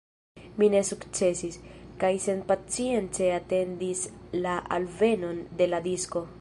[0.61, 1.57] Mi ne sukcesis,
[2.03, 4.03] kaj senpacience atendis
[4.47, 6.29] la alvenon de la disko.